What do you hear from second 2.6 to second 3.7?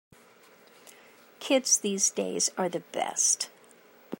the best.